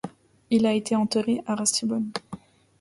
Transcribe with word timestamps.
Il 0.49 0.65
a 0.65 0.73
été 0.73 0.95
enterré 0.95 1.43
à 1.45 1.53
Ratisbonne. 1.53 2.11